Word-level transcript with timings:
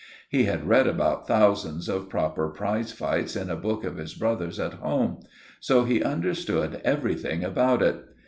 He 0.31 0.45
had 0.45 0.67
read 0.67 0.87
about 0.87 1.27
thousands 1.27 1.87
of 1.87 2.09
proper 2.09 2.49
prize 2.49 2.91
fights 2.91 3.35
in 3.35 3.51
a 3.51 3.55
book 3.55 3.83
of 3.83 3.97
his 3.97 4.15
brother's 4.15 4.59
at 4.59 4.73
home; 4.73 5.19
so 5.59 5.83
he 5.83 6.01
understood 6.01 6.81
everything 6.83 7.43
about 7.43 7.83
it. 7.83 8.03